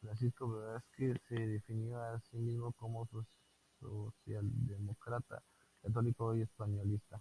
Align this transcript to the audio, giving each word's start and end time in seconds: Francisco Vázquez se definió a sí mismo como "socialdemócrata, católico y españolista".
Francisco 0.00 0.48
Vázquez 0.48 1.20
se 1.28 1.34
definió 1.34 1.98
a 2.02 2.18
sí 2.30 2.38
mismo 2.38 2.72
como 2.72 3.06
"socialdemócrata, 3.78 5.42
católico 5.82 6.34
y 6.34 6.40
españolista". 6.40 7.20